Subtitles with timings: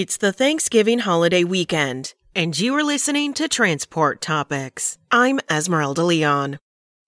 [0.00, 4.96] It's the Thanksgiving holiday weekend, and you are listening to Transport Topics.
[5.10, 6.60] I'm Esmeralda Leon.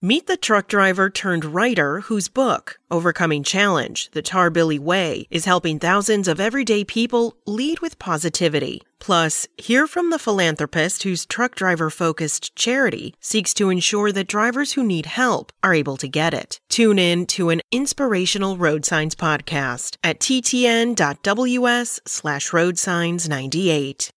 [0.02, 5.78] Meet the truck driver turned writer whose book, Overcoming Challenge The Tarbilly Way, is helping
[5.78, 8.80] thousands of everyday people lead with positivity.
[8.98, 14.72] Plus, hear from the philanthropist whose truck driver focused charity seeks to ensure that drivers
[14.72, 16.60] who need help are able to get it.
[16.70, 24.10] Tune in to an inspirational road signs podcast at ttn.ws slash road signs 98.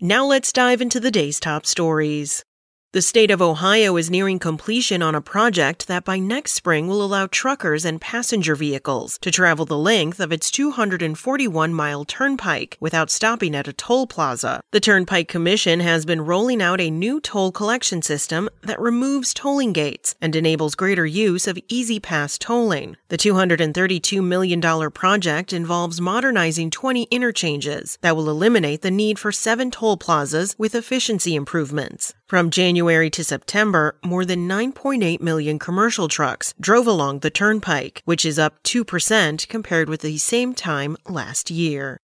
[0.00, 2.44] Now let's dive into the day's top stories.
[2.92, 7.04] The state of Ohio is nearing completion on a project that by next spring will
[7.04, 13.10] allow truckers and passenger vehicles to travel the length of its 241 mile turnpike without
[13.10, 14.62] stopping at a toll plaza.
[14.70, 19.74] The Turnpike Commission has been rolling out a new toll collection system that removes tolling
[19.74, 22.96] gates and enables greater use of E-ZPass tolling.
[23.08, 29.70] The $232 million project involves modernizing 20 interchanges that will eliminate the need for seven
[29.70, 32.14] toll plazas with efficiency improvements.
[32.28, 38.24] From January to September, more than 9.8 million commercial trucks drove along the turnpike, which
[38.24, 41.98] is up 2% compared with the same time last year.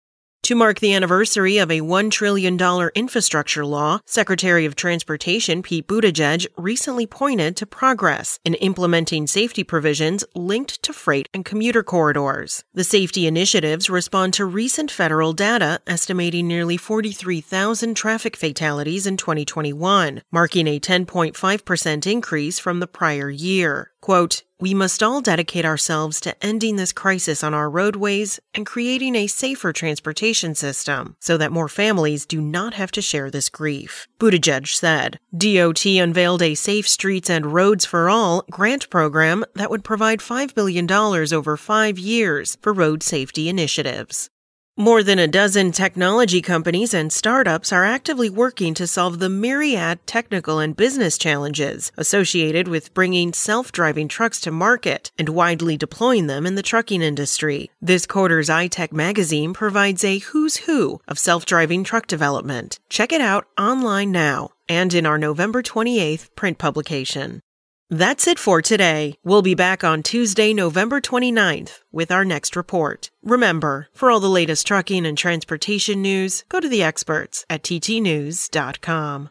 [0.44, 2.58] To mark the anniversary of a $1 trillion
[2.94, 10.22] infrastructure law, Secretary of Transportation Pete Buttigieg recently pointed to progress in implementing safety provisions
[10.34, 12.62] linked to freight and commuter corridors.
[12.74, 20.20] The safety initiatives respond to recent federal data estimating nearly 43,000 traffic fatalities in 2021,
[20.30, 23.92] marking a 10.5% increase from the prior year.
[24.04, 29.14] Quote, we must all dedicate ourselves to ending this crisis on our roadways and creating
[29.14, 34.06] a safer transportation system so that more families do not have to share this grief.
[34.20, 35.18] Buttigieg said.
[35.34, 40.54] DOT unveiled a Safe Streets and Roads for All grant program that would provide $5
[40.54, 44.28] billion over five years for road safety initiatives.
[44.76, 50.04] More than a dozen technology companies and startups are actively working to solve the myriad
[50.04, 56.26] technical and business challenges associated with bringing self driving trucks to market and widely deploying
[56.26, 57.70] them in the trucking industry.
[57.80, 62.80] This quarter's iTech magazine provides a who's who of self driving truck development.
[62.88, 67.43] Check it out online now and in our November 28th print publication.
[67.90, 69.16] That's it for today.
[69.24, 73.10] We'll be back on Tuesday, November 29th with our next report.
[73.22, 79.30] Remember, for all the latest trucking and transportation news, go to the experts at ttnews.com.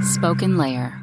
[0.00, 0.99] SpokenLayer